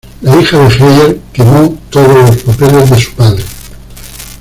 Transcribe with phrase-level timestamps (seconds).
[0.23, 3.43] La hija de Heyer quemó todos los papeles de su padre.